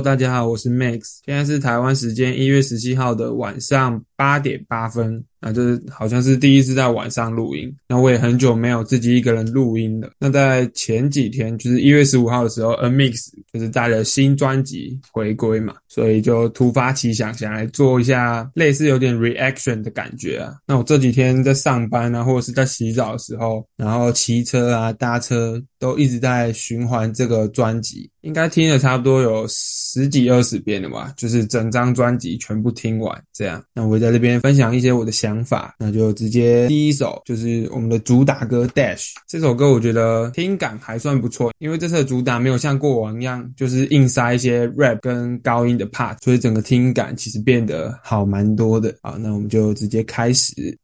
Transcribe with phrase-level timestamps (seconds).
[0.00, 5.24] 大家好，我是 Max，现在是台湾时间一月十七号的晚上八点八分。
[5.40, 10.10] 那这好像是第一次在晚上录音，那我也很久没有自己一个人录音了。
[10.18, 20.54] 那在前几天，就是一月十五号的时候，A Mix 就是带了新专辑回归嘛，所以就突发奇想，想来做一下类似有点 reaction 的感觉啊。
[20.66, 33.62] 那我这几天在上班啊，或者是在洗澡的时候，然后骑车啊、搭车，都一直在循环这个专辑，应该听了差不多有十几二十遍了吧，就是整张专辑全部听完这样。
[33.72, 35.27] 那我在这边分享一些我的想。
[35.28, 48.94] 想法，那就直接第一首就是我们的主打歌《Dash》这首歌，我觉得听感还算不错，因为这次的主打没有像过往一样，就是硬塞一些 rap 跟高音的 part，所以整个听感其实变得好蛮多的。
[49.02, 50.78] 好，那我们就直接开始。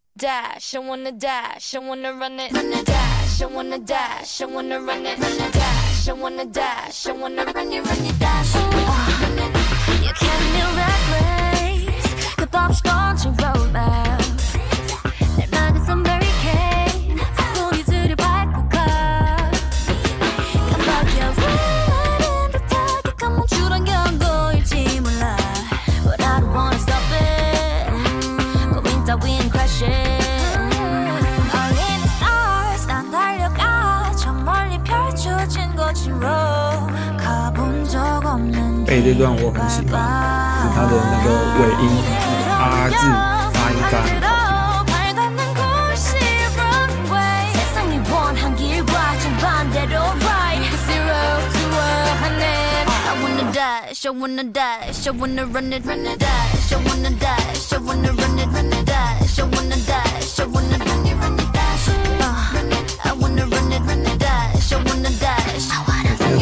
[39.05, 40.01] 这段我很喜欢，
[40.63, 41.29] 是他的那个
[41.61, 41.85] 尾音
[42.49, 42.97] 啊字
[43.53, 45.05] 发音发很好听。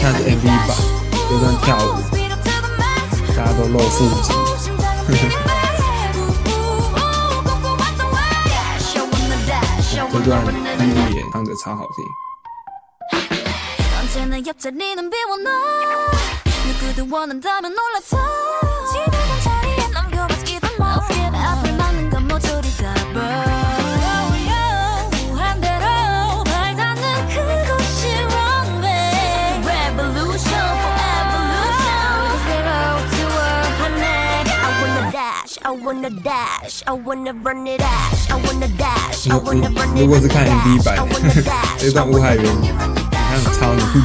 [0.01, 0.51] 看是 MV 吧，
[1.31, 2.22] 这段跳舞。
[3.35, 4.29] 大家都露腹肌，
[10.13, 12.05] 这段音乐也唱着超好听。
[39.95, 40.97] 如果是看 MV 版，
[41.79, 44.01] 这段吴海源，你看超牛逼。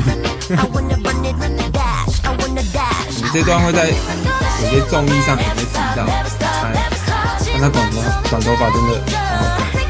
[3.09, 6.05] 你这段会在有些综艺上面会听到，
[7.51, 7.95] 看他短头
[8.29, 9.86] 短头发真的好好看。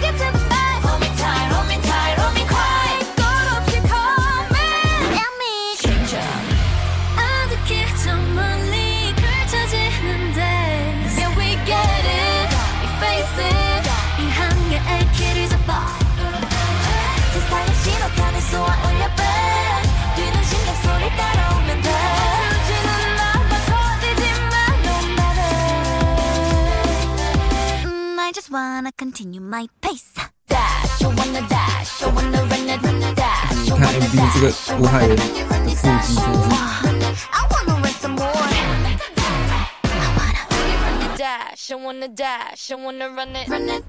[29.20, 29.40] 你
[33.80, 34.46] 看 MB 这个
[34.80, 35.24] 武汉人的
[35.74, 36.14] 腹肌，
[43.48, 43.82] 真的。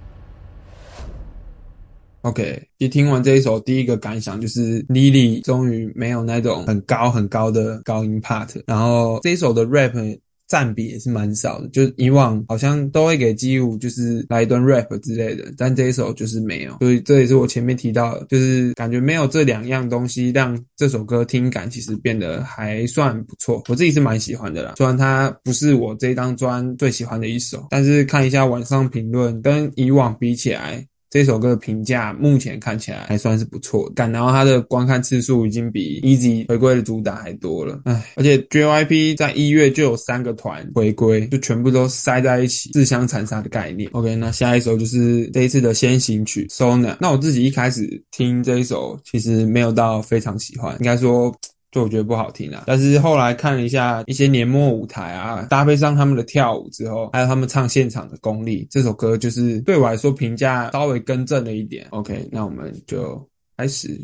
[2.22, 10.18] OK，一听完这一首，第一个感想就是 Lily 终于没有那种很高很高的高音 part，然后这一首的 rap。
[10.48, 24.74] 占比也是蛮少的，就是以往好像都会给基舞就是来一段 rap 之类的，但这一首就是没有，所以这也是我前面提到的，就是感觉没有这两样东西，让这首歌听感其实变得还算不错，我自己是蛮喜欢的啦。
[24.76, 30.84] 虽然它不是我这张专最喜欢的一首，但是看一下网上评论，跟以往比起来。
[31.10, 43.88] 这首歌的评价目前看起来还算是不错，感然后它的观看次数已经比 Easy 回归的主打还多了，唉，而且 JYP 在一月就有三个团回归，就全部都塞在一起，自相残杀的概念。
[43.92, 46.96] OK，那下一首就是这一次的先行曲 Sona。
[47.00, 51.34] 那我自己一开始听这一首，其实没有到非常喜欢，应该说。
[51.70, 61.86] 就我觉得不好听啊，但是后来看了一下一些年末舞台啊，搭配上他们的跳舞之后，还有他们唱现场的功力，这首歌就是对我来说评价稍微更正了一点。
[61.90, 63.22] OK，那我们就
[63.58, 64.00] 开始。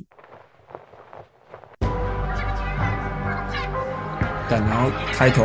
[4.50, 5.42] 但然后开头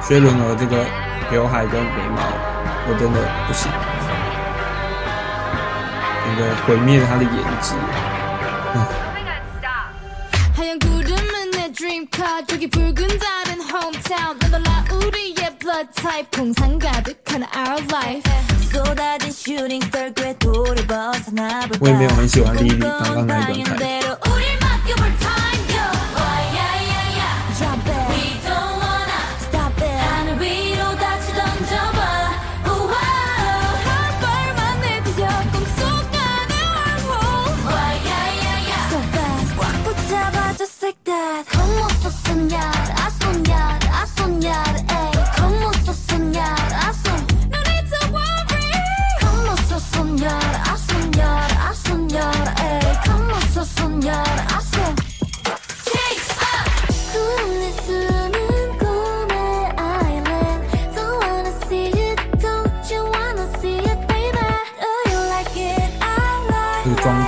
[0.00, 0.82] 薛伦儿这个
[1.30, 2.22] 刘海跟眉毛，
[2.88, 3.70] 我真的不行，
[6.26, 7.74] 那个毁灭了他的颜值。
[8.74, 9.07] 嗯。
[12.47, 18.23] 저기 붉은 달은 hometown 너달라 우리의 blood type 풍산 가득한 our life
[18.71, 24.26] 쏟아진 shooting star 궤도를 벗어나 볼까 我也没有很喜欢 Lily 刚刚那一段台词。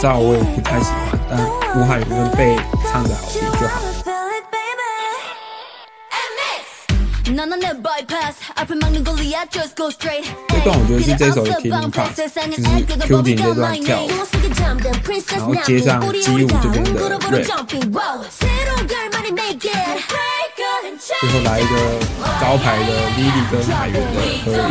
[0.00, 1.38] 照我也不太喜欢，但
[1.76, 2.56] 吴海源被
[2.90, 3.82] 唱的好听就好。
[10.48, 12.32] 这段我觉得是这首的 k i l l i n g part，就是
[13.06, 14.08] Q 点这段跳舞，
[15.36, 17.44] 然后接上基舞这边的 rap，
[21.20, 21.74] 最后来一个
[22.40, 24.16] 招牌的 Lily 跟海源的
[24.46, 24.64] 合影。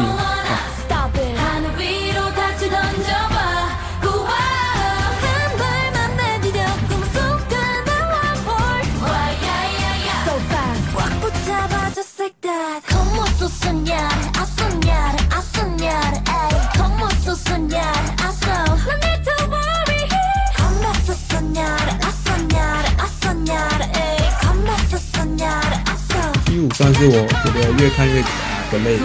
[26.81, 29.03] 但是我觉得越看越可爱，的妹纸，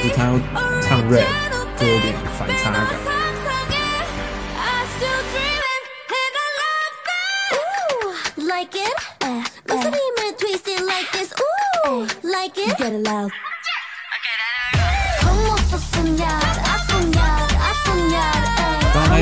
[0.00, 0.18] 你看
[0.80, 1.26] 唱 rap
[1.76, 2.80] 就有点反差感。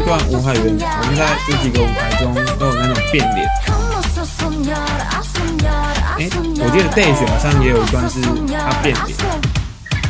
[0.08, 3.46] 段吴海源，我们在这几个舞台中都有那种变脸。
[6.16, 8.18] 哎，我记得 Dash 好像也有一段是
[8.56, 9.18] 他变脸，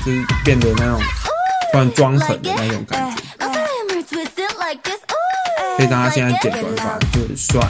[0.06, 1.00] 就是变得那种
[1.72, 3.16] 突然装狠的那种感觉。
[4.04, 4.16] 觉。
[5.76, 7.60] 所以大家现在剪短发就很帅。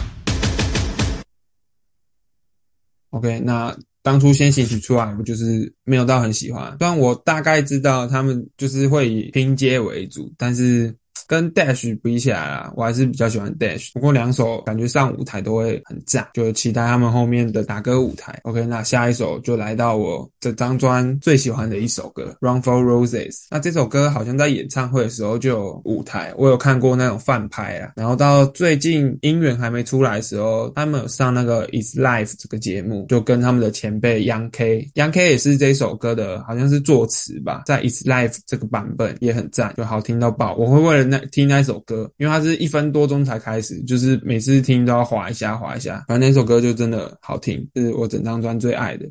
[3.08, 6.76] OK，那当初先行曲出来，我就是没有到很喜欢。
[6.78, 10.94] 虽然我大概知道他们就是会以拼接为主，但是
[11.28, 13.92] 跟 Dash 比起来啦，我还是比较喜欢 Dash。
[13.92, 18.36] 不过两首感觉上舞台都会很赞，就期待他们后面的打歌舞台。
[18.44, 23.32] OK，那下一首就来到我这张专最喜欢的一首歌《Run for Roses》。
[23.50, 27.92] 那这首歌好像在演唱会的时候就有舞台，我有看过那种饭拍啊。
[27.94, 40.54] 然后到最近音源还没出来的时候，他们有上那个《Is Life》这个节目，就跟他们的前辈 Young K，Young K 也是这首歌的，好像是作词吧，在《Is Life》这个版本也很赞，就好听到爆。
[40.56, 46.04] 我会为了那听那首歌，因为它是一分多钟才开始，就是每次听都要滑一下滑一下。
[46.08, 49.08] 反正那首歌就真的好听，是我整张专最爱的。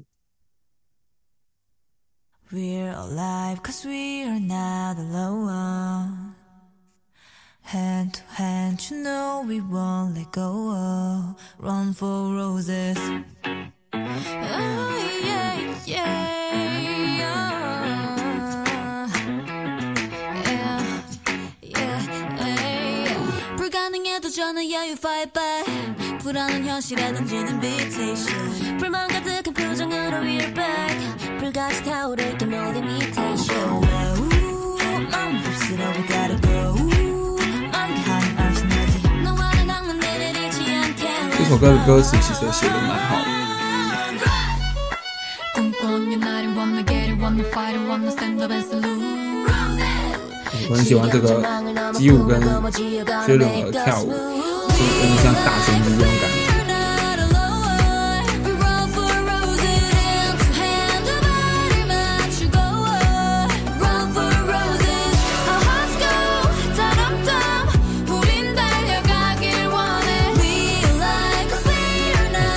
[2.49, 6.35] We're alive cause we are not alone.
[7.63, 11.35] Hand to hand, you know we won't let go.
[11.59, 12.97] Run for roses.
[13.91, 16.36] Oh, yeah, yeah.
[24.36, 25.64] 저는 yeah, you fight back.
[26.20, 28.76] 불안한 현실에 던지는 invitation.
[28.78, 31.38] 불만 가득한 표정으로 we're back.
[31.38, 33.82] 불같이 타오를 게 no limitation.
[34.18, 34.78] 우,
[35.10, 36.74] 맘 없으려 we gotta go.
[37.72, 39.02] 만개하는 arsenal지.
[39.24, 41.38] 너와는 낭만들을 잃지 않게.
[41.38, 43.32] 这首歌的歌词其实也写的蛮好的。
[45.54, 48.95] 꿈꿔온 날이 wanna get it, wanna fight it, wanna stand up and salute.
[50.69, 51.41] 我很喜欢这个
[51.93, 52.41] 基舞跟
[53.25, 56.35] 薛伦儿跳舞，就有点像大神级这种感觉。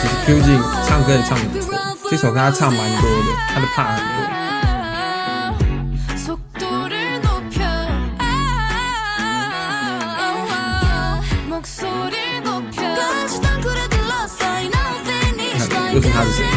[0.02, 0.49] 其实 Q 静
[0.88, 1.79] 唱歌也唱的不错，
[2.11, 4.29] 这首歌他唱蛮多的，他的 part 很多。
[15.92, 16.50] 又听他的声音，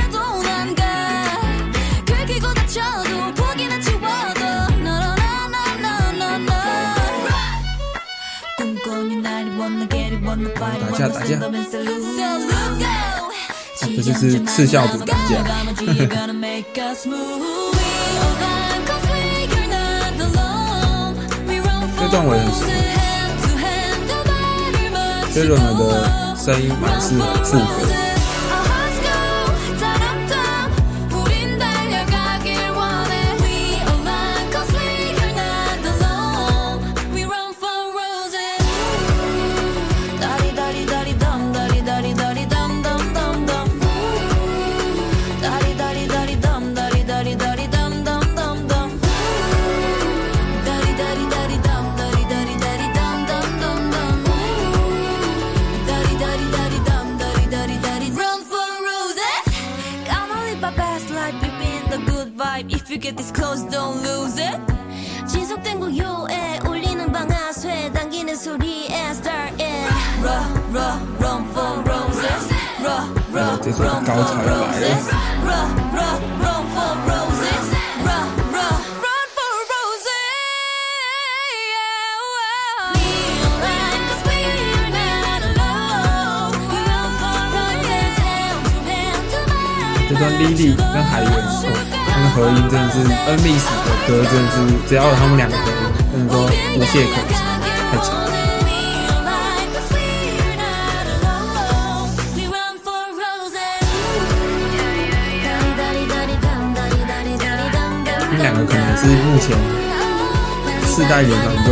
[10.56, 10.66] 打
[10.98, 11.40] 架、打架，
[13.80, 15.30] 这就是赤效比打架。
[22.00, 22.68] 这段我也很喜欢，
[25.34, 25.82] serena 的
[26.38, 28.12] 声音也是很符合。
[62.93, 64.59] you get this close don't lose it
[65.27, 69.88] 지속된 고요에 울리는 방아쇠 당기는 소리에 start it
[70.23, 72.49] Run run run for roses
[72.83, 75.07] Run run 这首 run 高 for 潮要来了 roses
[75.45, 77.67] Run run run for roses
[78.05, 78.73] Run run
[79.05, 80.17] run for roses
[83.61, 88.15] Realize 'cause we're not alone We run for roses
[88.88, 91.82] Hand to hand to body 这段 Lily 跟海源哦，
[92.15, 94.55] 那个合音真的是 N m i s 的歌，真的是
[94.88, 95.72] 只要有他们两个合音，
[96.12, 96.36] 真的说
[96.77, 97.34] 无懈可击，
[97.91, 98.22] 太强了。
[108.20, 109.58] 他们两个可能是目前
[110.86, 111.67] 四代乐团中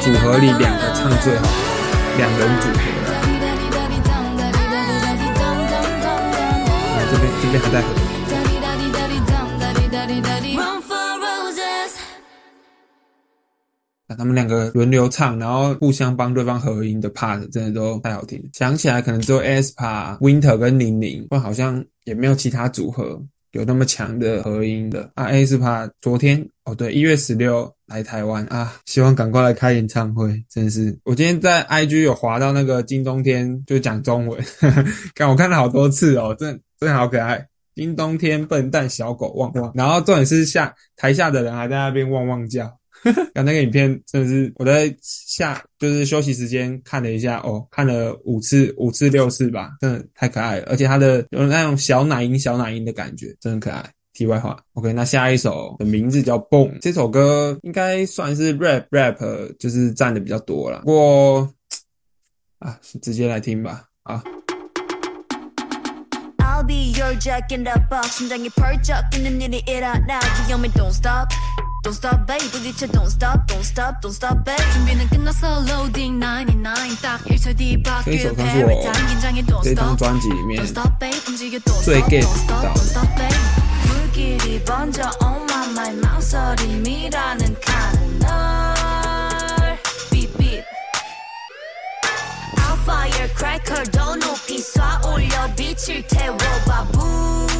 [0.00, 1.48] 组合里两个唱最好的
[2.18, 3.12] 两人组合了。
[6.92, 7.88] 啊，这边这边还在合
[14.22, 18.44] 他们两个轮流唱，然后互相帮对方合音的 part，真的都太好听了。
[18.52, 25.26] 想起来可能只有 ASPA、Winter 跟宁宁，不好像也没有其他组合有那么强的合音的啊。
[25.26, 30.96] ，ASPA 昨天哦对，一月十六来台湾啊，希望赶快来开演唱会，真的是。
[31.02, 34.40] 我今天在 IG 有滑到那个金冬天，就讲中文，
[35.16, 37.44] 看我看了好多次哦，真真的好可爱。
[37.74, 42.72] 金冬天笨蛋小狗汪汪，然后重点是下台下的人还在那边汪汪叫。
[43.33, 53.83] 看那个影片真的是我在下就是休息时间看了一下哦，看了五次五次六次吧，真的太可爱了，而且它的有那种小奶音小奶音的感觉，真的可爱。
[54.13, 59.15] 题外话，OK，那下一首的名字叫《蹦》，这首歌应该算是 rap rap，
[59.59, 60.79] 就是占的比较多了。
[60.79, 61.53] 不过
[62.57, 63.83] 啊，直接来听吧。
[64.01, 64.23] 啊，
[66.39, 71.27] I'll be your jack in the box 심장이 펄쩍 뛰는 일이 일어나 귀여움이 don't stop
[71.82, 72.38] Don't stop babe.
[72.52, 74.72] 부딪혀 don't stop don't stop don't stop babe.
[74.72, 75.64] 준비는 끝났어.
[75.66, 79.06] Loading 99딱 1초 뒤 바뀔 paradigm.
[79.08, 79.98] 긴장해 don't stop.
[79.98, 81.18] don't stop babe.
[81.26, 83.34] 움직여 don't stop don't stop don't stop babe.
[83.88, 85.10] 물길이 번져.
[85.22, 86.00] On my mind.
[86.06, 88.20] 망설임이라는 칸은
[90.10, 90.64] beep beep.
[92.58, 93.82] I'll fire cracker.
[93.90, 95.52] 더 높이 쏴 올려.
[95.56, 97.51] 빛을 태워 바보.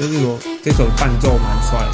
[0.00, 1.86] 就是说这首伴奏蛮帅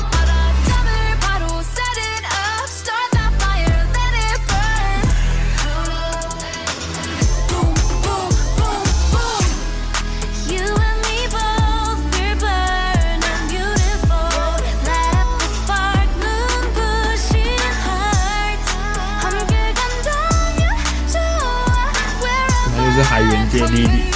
[23.02, 24.15] heart all 弟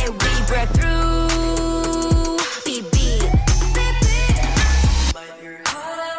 [0.51, 2.37] breakthrough.
[2.67, 2.95] BB.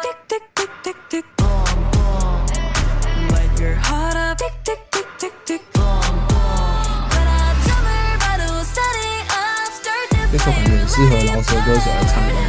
[0.01, 2.47] Tick, tick, tick, tick, tick, boom, boom.
[3.29, 4.37] Light your heart up.
[4.39, 6.97] Tick, tick, tick, tick, tick, boom, boom.
[7.13, 9.69] But I tell her, but who's setting up?
[12.01, 12.42] Start。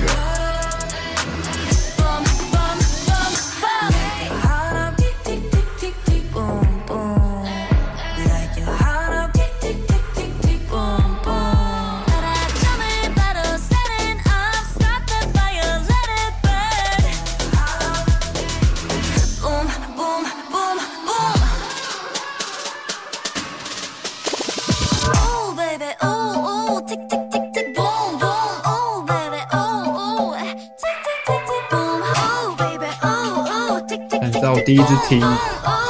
[34.65, 35.21] 第一次听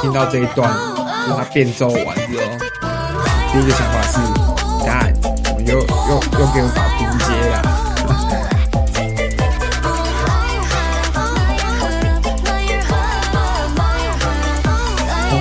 [0.01, 0.71] 听到这一段，
[1.27, 2.43] 就是他变奏完之后，
[3.51, 4.19] 第一个想法是，
[4.85, 5.83] 干，怎么又又
[6.39, 7.55] 又给我打拼接了？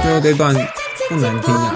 [0.02, 0.52] 最后这段
[1.08, 1.74] 不难听啊。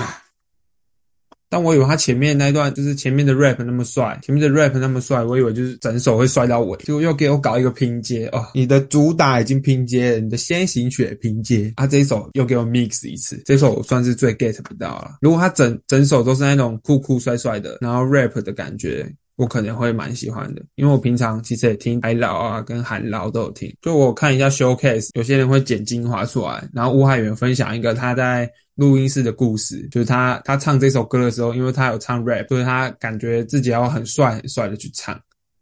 [1.50, 8.46] 但我以为他前面那一段就是前面的 rap 那么帅，前面的 rap 那么帅，我以为就是整首会帅到尾，结果又给我搞一个拼接哦。
[8.54, 15.16] 你的主打已经拼接了，你的先行曲也拼接，啊，这一首又给我 mix 一次，这首我算是最 get 不到了。
[15.20, 19.06] 如果他整整首都是那种酷酷帅帅的，然后 rap 的感觉。
[19.38, 35.20] 我可能会蛮喜欢的，因为我平常其实也听海老啊跟韩老都有听，就我看一下 showcase，有些人会剪精华出来，然后吴海源分享一个他在录音室的故事，就是他他唱这首歌的时候，因为他有唱 rap，所以他感觉自己要很帅很帅的去唱，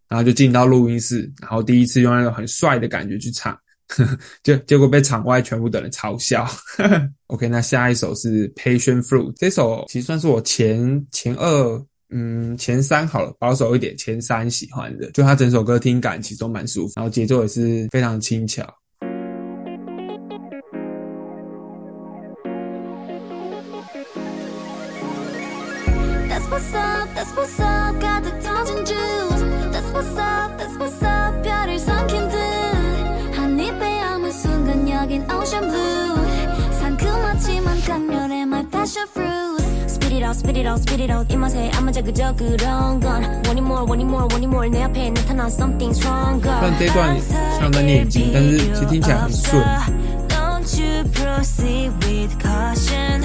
[0.09, 3.59] 然后就进到录音室，然后第一次用那种很帅的感觉去唱，
[4.45, 6.47] 就结果被场外全部的人嘲笑。
[7.29, 11.85] OK，那下一首是 Patient Fruit，这首其实算是我前前二。
[12.09, 18.63] 嗯，前三好了，保守一点，前三喜欢的，就他整首歌听感其实都蛮舒服，然后节奏也是非常轻巧。
[40.36, 41.34] Spit it out, spit it out, spit it out.
[41.34, 43.24] 입맛에 안 맞아 그저 그런 건.
[43.46, 44.70] Want it more, want it more, want it more.
[44.70, 46.60] 내 앞에 나타난 something stronger.
[46.60, 47.18] 虽然这一段
[47.58, 49.64] 像在念经，但是其实听起来很顺。
[50.28, 53.24] Don't you proceed with caution.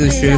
[0.00, 0.34] 是薛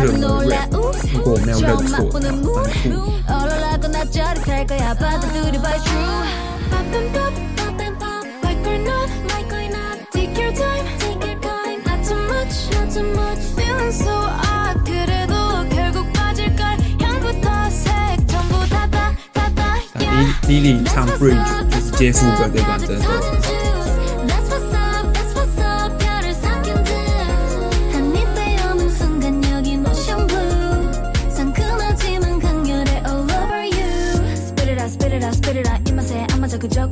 [22.63, 23.52] got the lowlife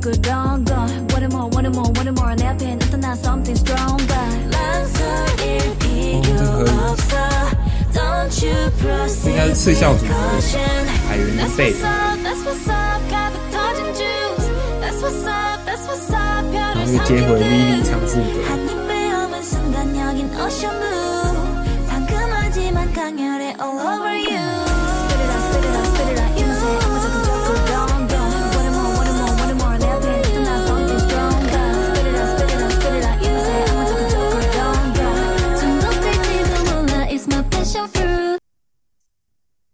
[0.00, 0.76] 그런 걸
[1.12, 5.76] Want it more, want it more, want it more 내 앞에 나타나 something stronger 망설일
[5.78, 7.16] 필요 없어
[7.92, 13.84] Don't you proceed 应该是次校组的 caution 海源的 That's 贝 what's up, that's what's up, 가득 터진
[13.94, 14.48] juice.
[14.80, 18.76] That's what's up, that's what's up, 然 별을 后又接回 Lily 삼킨 唱副 듯.
[18.79, 18.79] 歌。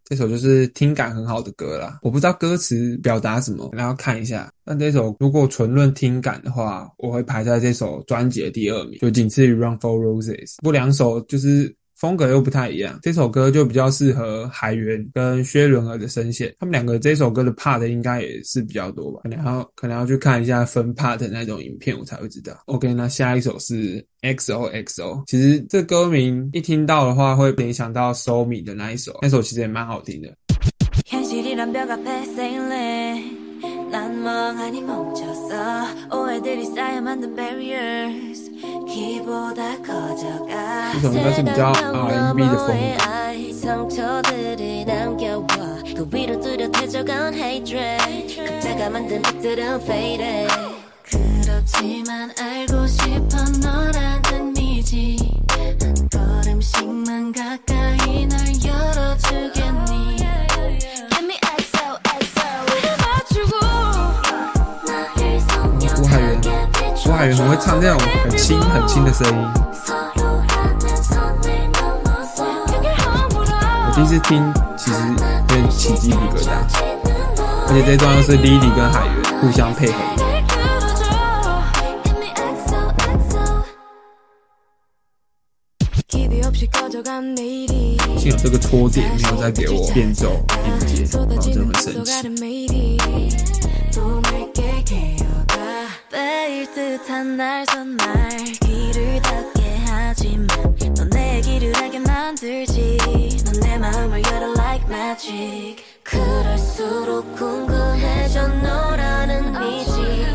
[0.09, 4.49] 这首就是听感很好的歌啦，我不知道歌词表达什么，然后看一下。
[4.63, 10.55] 但这首如果纯论听感的话，我会排在这首专辑的第二名，就仅次于《Run for Roses》。
[10.63, 22.55] 不两首就是风格又不太一样，这首歌就比较适合海源跟薛伦儿的声线，他们两个这首歌的 part 应该也是比较多吧，可能要可能要去看一下分 part 的那种影片，我才会知道。
[22.65, 30.31] OK，那下一首是 XOXO，其实这歌名一听到的话，会联想到 So Me 的那一首，那首其实也蛮好听的。
[33.89, 35.87] 난 멍하니 멈췄어.
[36.13, 38.51] 오해들이 쌓여 만든 barriers.
[38.87, 40.93] 키보다 커져가.
[40.93, 45.47] 이상하다 진짜 R&B 제품 상처들이 남겨와.
[45.95, 48.35] 그 위로 뚜렷해져간 hatred.
[48.35, 50.53] 극자가 만든 빛들은 faded.
[51.03, 55.17] 그렇지만 알고 싶어 너라는 미지.
[55.81, 57.66] 한 걸음씩만 가까
[67.17, 69.33] 海云很会唱这种很轻很轻的声音。
[73.87, 75.15] 我第一次听，其实有
[75.47, 76.45] 点前那样的朋
[77.69, 79.95] 而且这一段又是 Lily 跟海源互相配 just
[88.91, 90.13] take 没有再给我 so i can
[90.93, 91.13] just
[96.77, 98.29] 듯한 날 손날
[98.61, 100.47] 길을 닫게 하지만
[100.95, 102.99] 넌내 길을 알게 만들지.
[103.45, 105.83] 넌 내 마음을 열어 like magic.
[106.03, 110.27] 그럴수록 궁금해져 너라는 미지.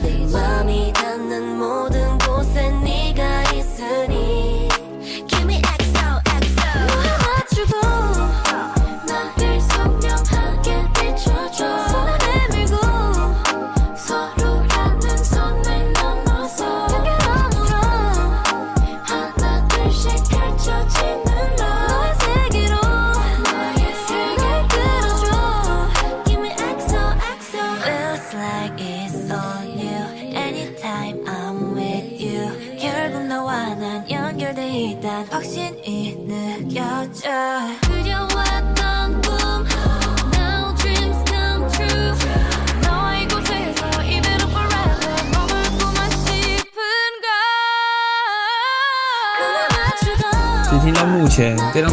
[0.00, 4.47] 내 맘이 닿는 모든 곳에 네가 있으니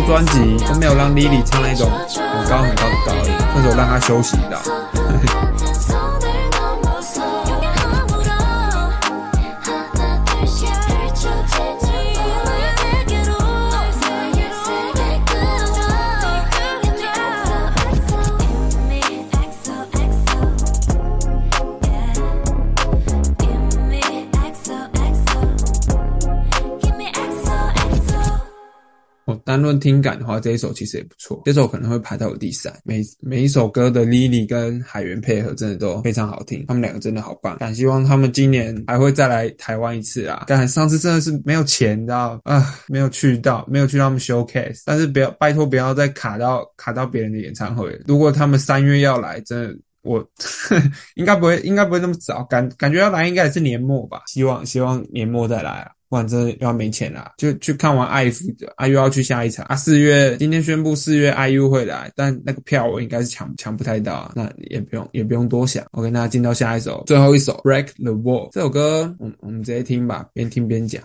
[0.05, 5.64] 专辑都没有让 Lily 唱那种很高很高的高音，或者我让她休息的。
[29.55, 32.73] 单论听感的话，这一首其实也不错，这首可能会排到我第三。
[32.83, 37.55] 每每一首歌的 Lily 跟海源配合真的都非常好听，他们两个真的好棒。
[37.57, 40.43] 但希望他们今年还会再来台湾一次啊！
[40.47, 44.81] 但上次真的是没有钱，你知道啊，没有去到，没有去他们 showcase。
[44.85, 47.97] 但是不要拜托不要再卡到卡到别人的演唱会。
[48.05, 49.77] 如果他们三月要来，真的。
[50.01, 50.23] 我
[51.15, 54.21] 应该不会，应该不会那么早，感感觉要来应该也是年末吧。
[54.27, 58.39] 希望希望年末再来啊，反正要没钱了、就去看完 IF
[58.77, 59.75] 啊，又要去下一场啊。
[59.75, 64.31] 四月今天宣布四月 IU 会来，但那个票我应该是抢抢不太到啊。
[64.33, 65.83] 那也不用也不用多想。
[65.91, 71.03] OK，那进到下一首，最后一首 Break the Wall 这首歌，我们我们直接听吧，边听边讲。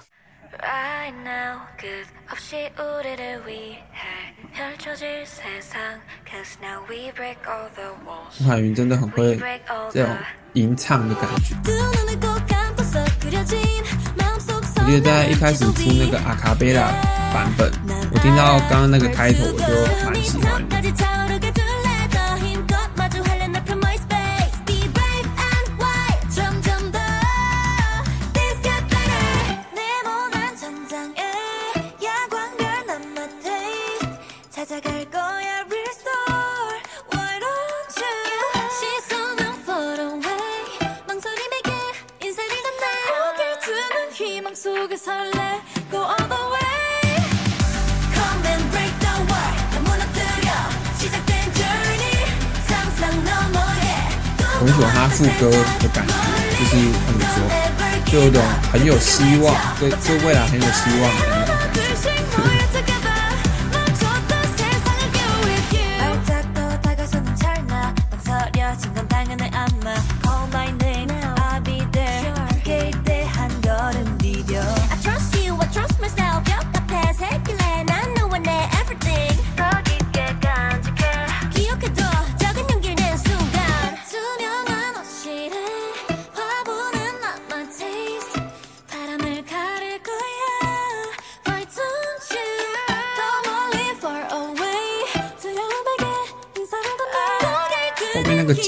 [8.39, 9.37] 吴海云真的很会
[9.93, 10.17] 这种
[10.53, 11.57] 吟唱的感觉。
[14.81, 16.83] 我记得在一开始出那个阿卡贝拉
[17.33, 17.71] 版本，
[18.13, 21.20] 我听到刚刚那个开头我就蛮喜欢的。
[55.01, 56.13] 阿副歌的感觉，
[56.59, 57.41] 就是怎么说，
[58.05, 61.50] 就有种很有希望，对对未来很有希望的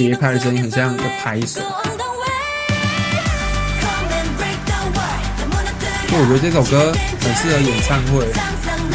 [0.08, 1.60] 节拍的声音很像的拍手，
[6.08, 8.26] 就我觉得这首歌很适合演唱会，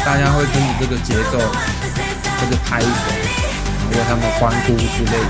[0.04, 2.86] 大家会跟着这个节奏或者拍手，
[3.90, 5.24] 然后他们欢呼之类的。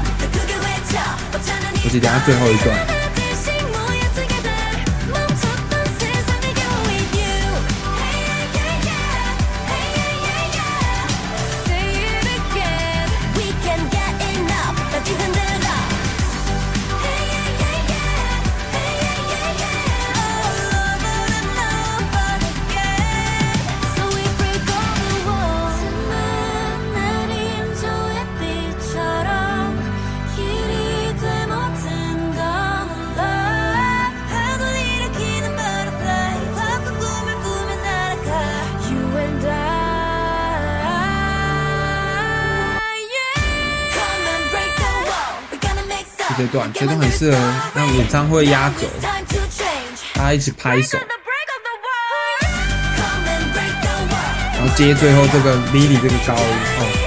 [1.84, 2.97] 我记等下最后一段。
[46.48, 47.38] 段，觉得很适合
[47.74, 48.86] 让演唱会压轴，
[50.14, 50.98] 大家一起拍手，
[54.54, 56.40] 然后接最后这个 Lily 这个高音
[56.80, 56.97] 哦。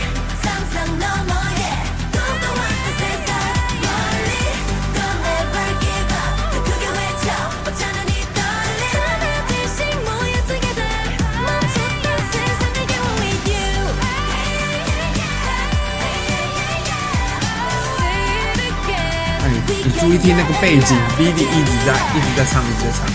[20.02, 23.06] 注意听那个背景，Lily 一直在一直在唱，一直在唱。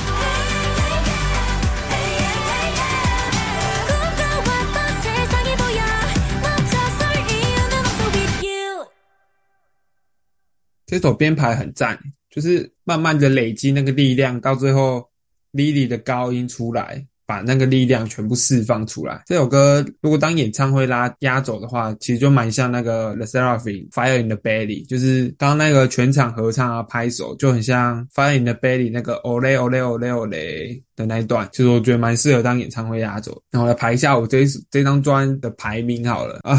[10.87, 11.99] 这首编排很赞，
[12.31, 15.11] 就是慢慢的累积那个力量，到最后
[15.53, 17.05] Lily 的高音出来。
[17.27, 19.21] 把那个力量全部释放出来。
[19.27, 30.83] 这首歌如果当演唱会拉压轴的话，其实就蛮像那个 The Seraphim Fire in the Belly，就是刚那个全场合唱啊拍手，就很像 Fire in the Belly 那个 Ole Ole Ole Ole
[30.95, 33.43] 的那一段，其实我觉得蛮适合当演唱会压轴。
[33.51, 36.57] 然后来排一下我这这张专的排名好了啊，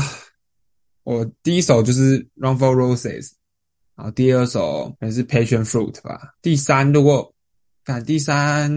[1.06, 3.32] 我第一首就是 Run for Roses，
[3.96, 7.34] 然后第二首可能是 Passion Fruit 吧，第三如果
[7.86, 8.70] 看第三。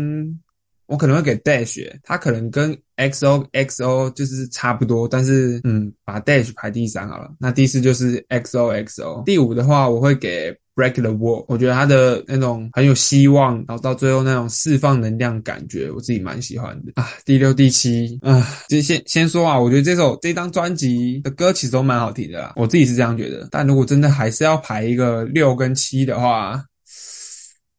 [0.90, 7.30] 我可能会给 Dash，它可能跟 XO XO 就是差不多，但是嗯，把 Dash 排第三好了。
[7.38, 9.22] 那第四就是 XO XO。
[9.24, 17.08] 第五的话，我会给 Break the Wall，我觉得他的那种很有希望，然后到最后那种释放能量感觉，我自己蛮喜欢的啊。
[17.24, 23.46] 第六、第七啊，就先先说啊，我觉得这首这张专辑的歌其实都蛮好听的啦，我自己是这样觉得。
[23.52, 26.60] 但如果真的还是要排一个六跟七的话，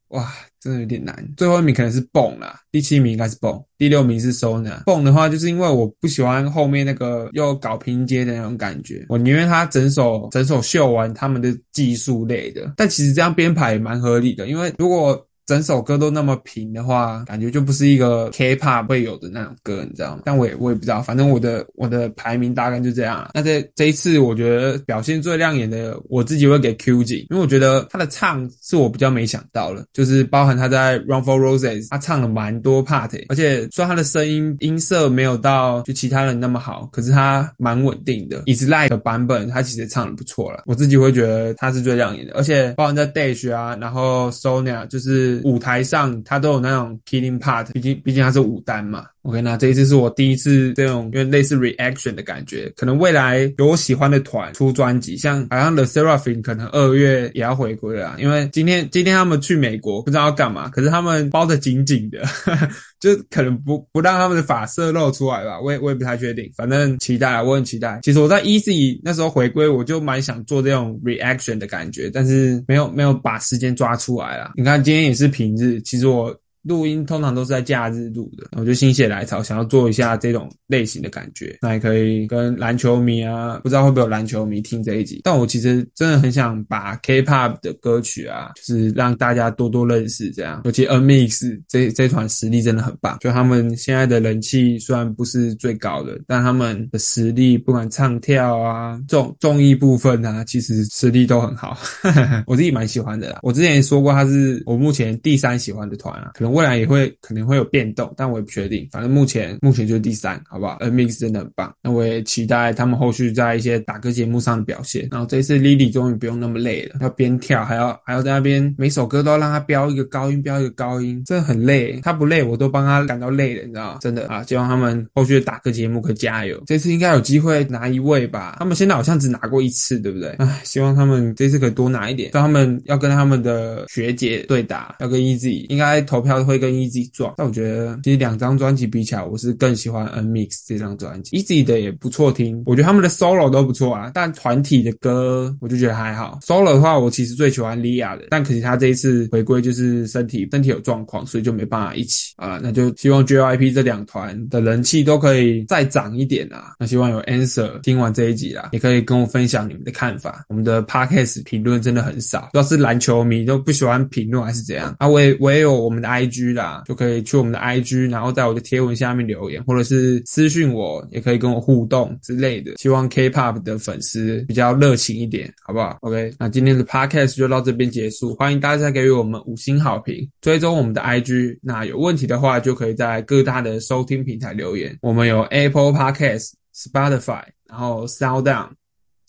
[0.08, 0.32] 哇。
[0.62, 4.84] 真的有点难，最后一名可能是蹦啦，第七名应该是蹦，第六名是 Sona。
[4.84, 12.74] 蹦的话，就是因为我不喜欢后面那个又搞拼接的那种感觉，我宁愿他整首整首秀完他们的技术类的。
[12.76, 20.22] 但其实这样编排也蛮合理的，因为如果整首歌都那么平的话，感觉就不是一个 K-pop 会有的那种歌，你知道吗？
[20.24, 23.30] 但我也我也不知道，反正我的我的排名大概就这样。
[23.34, 38.42] 那这这一次，我觉得表现最亮眼的，我自己会给 Q 井，因为我觉得他的唱是我比较没想到的，就是包含他在 Run for Roses，他唱了蛮多 part，而且虽然他的声音音色没有到就其他人那么好，可是他蛮稳定的。
[38.46, 45.41] Is Like 的版本，他其实唱的不错了，我自己会觉得他是最亮眼的，而且包含在 Dash 啊，然后 Sonia 就是。
[45.44, 49.04] 舞台上他都有那种 killing part，毕竟毕竟他是舞担嘛。
[49.22, 62.24] OK，那这一次是我第一次这种因为类似 reaction 的感觉，可能未来有我喜欢的团出专辑，像好像 The Seraphim 可能二月也要回归了，因为今天今天他们去美国不知道要干嘛，可是他们包的紧紧的，
[62.98, 68.00] 就可能不不让他们的发色露出来吧，我也我也不太确定，反正期待，我很期待。
[68.02, 74.50] 其实我在 Easy 那时候回归，我就蛮想做这种 reaction 的感觉，但是没有没有把时间抓出来了。
[74.56, 76.36] 你看今天也是平日，其实我。
[76.62, 85.20] 录音通常都是在假日录的，我就心血来潮想要做一下这种类型的感觉，那也可以跟篮球迷啊，不知道会不会有篮球迷听这一集。
[85.24, 90.60] 但我其实真的很想把 K-pop 的歌曲啊，就是让大家多多认识这样。
[90.64, 101.76] 尤其 Amix 这这团实力真的很棒，就他们现在的人气虽然不是最高的，但他们的实力不管唱跳啊、综综艺部分啊，其实实力都很好，
[102.46, 103.40] 我自己蛮喜欢的啦。
[103.42, 106.51] 我之前也说过，他是我目前第三喜欢的团啊，可能。
[106.52, 108.86] 未来也会可能会有变动，但我也不确定。
[108.90, 115.08] 反正目前目前就是第三，好不好？N Mix 真的很棒，那我也期待他们后续在一些打歌节目上的表现。
[115.10, 122.00] 然后这次 Lily 终于不用那么累了，要边跳还要还要在那边每首歌都要让他飙一个高音，飙一个高音，真的很累。
[122.02, 123.98] 他不累，我都帮他感到累了，你知道吗？
[124.00, 126.60] 真的啊，希望他们后续的打歌节目可以加油。
[126.66, 128.56] 这次应该有机会拿一位吧？
[128.58, 130.30] 他们现在好像只拿过一次，对不对？
[130.38, 132.32] 唉，希望他们这次可以多拿一点。
[132.32, 136.41] 他们要跟他们的学姐对打，要跟 Easy，应该投票。
[136.44, 141.36] 会跟 Easy 撞，但我觉得其实两张专辑比起来，我是更喜欢 N Mix 这张专辑。
[141.36, 146.38] Easy 的也不错听，我觉得他们的 solo 都不错啊，但团体的歌我就觉得还好。
[146.42, 152.58] solo 的话，我其实最喜欢 Lia 的，但可惜他这一次回归就是身体身体有状况，所以就没办法一起啊。
[152.62, 156.72] 那就希望 JYP 这两团的人气都可以再涨一点啊。
[156.78, 160.44] 那希望有 Answer 听完这一集啦，也可以跟我分享你们的看法。
[160.48, 165.06] 我们的 Podcast 评论真的很少，不知道是篮球迷都不喜欢评论还是怎样啊。
[165.06, 166.31] 我也我也有我们的 IG。
[166.32, 172.76] G 啦，就可以去我们的 IG，然后在我的贴文下面留言，或者是私讯我，也可以跟我互动之类的。
[172.78, 181.58] 希望 K-pop 的粉丝比较热情一点，好不好？OK，那今天的 Podcast 就到这边结束，欢迎大家给予我们五星好评，追踪我们的 IG。
[181.62, 184.96] 那有问题的话，就可以在各大的收听平台留言。
[185.02, 188.81] 我们有 Apple Podcast、Spotify，然后 Sound On。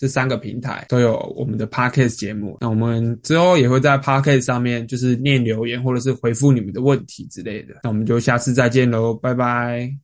[0.03, 2.57] 这三个平台都有我们的 podcast 节目。
[2.59, 7.75] 那我们之后也会在 podcast 上面就是念留言或者是回复你们的问题之类的。
[7.83, 9.95] 那我们就下次再见喽，拜拜。